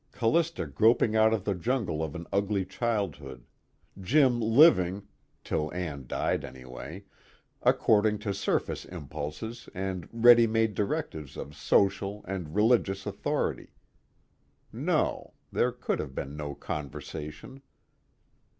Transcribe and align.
_Callista 0.11 0.65
groping 0.65 1.15
out 1.15 1.31
of 1.31 1.45
the 1.45 1.53
jungle 1.53 2.01
of 2.03 2.15
an 2.15 2.25
ugly 2.33 2.65
childhood, 2.65 3.45
Jim 3.99 4.39
living 4.41 5.03
(till 5.43 5.71
Ann 5.75 6.07
died 6.07 6.43
anyway) 6.43 7.03
according 7.61 8.17
to 8.17 8.33
surface 8.33 8.83
impulses 8.83 9.69
and 9.75 10.09
ready 10.11 10.47
made 10.47 10.73
directives 10.73 11.37
of 11.37 11.55
social 11.55 12.25
and 12.27 12.55
religious 12.55 13.05
authority 13.05 13.75
no, 14.73 15.35
there 15.51 15.71
could 15.71 15.99
have 15.99 16.15
been 16.15 16.35
no 16.35 16.55
conversation. 16.55 17.61